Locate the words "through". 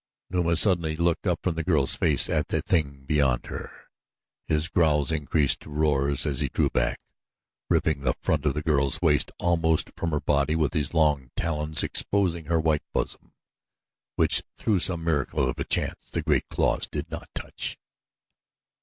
14.55-14.79